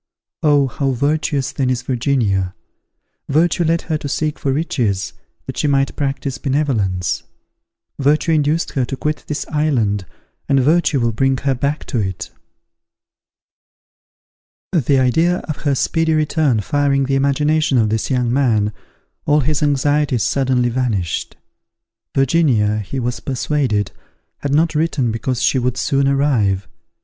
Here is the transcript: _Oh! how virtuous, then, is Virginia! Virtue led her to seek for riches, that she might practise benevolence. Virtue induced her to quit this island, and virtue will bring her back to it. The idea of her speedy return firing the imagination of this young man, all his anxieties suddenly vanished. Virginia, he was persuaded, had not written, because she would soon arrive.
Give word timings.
_Oh! 0.41 0.65
how 0.65 0.93
virtuous, 0.93 1.51
then, 1.51 1.69
is 1.69 1.83
Virginia! 1.83 2.55
Virtue 3.29 3.63
led 3.63 3.83
her 3.83 3.99
to 3.99 4.09
seek 4.09 4.39
for 4.39 4.51
riches, 4.51 5.13
that 5.45 5.57
she 5.57 5.67
might 5.67 5.95
practise 5.95 6.39
benevolence. 6.39 7.21
Virtue 7.99 8.31
induced 8.31 8.71
her 8.71 8.83
to 8.83 8.97
quit 8.97 9.23
this 9.27 9.45
island, 9.49 10.07
and 10.49 10.59
virtue 10.59 10.99
will 10.99 11.11
bring 11.11 11.37
her 11.37 11.53
back 11.53 11.85
to 11.85 11.99
it. 11.99 12.31
The 14.71 14.97
idea 14.97 15.37
of 15.47 15.57
her 15.57 15.75
speedy 15.75 16.15
return 16.15 16.61
firing 16.61 17.03
the 17.05 17.13
imagination 17.13 17.77
of 17.77 17.89
this 17.89 18.09
young 18.09 18.33
man, 18.33 18.73
all 19.27 19.41
his 19.41 19.61
anxieties 19.61 20.23
suddenly 20.23 20.69
vanished. 20.69 21.35
Virginia, 22.15 22.79
he 22.79 22.99
was 22.99 23.19
persuaded, 23.19 23.91
had 24.39 24.51
not 24.51 24.73
written, 24.73 25.11
because 25.11 25.43
she 25.43 25.59
would 25.59 25.77
soon 25.77 26.07
arrive. 26.07 26.67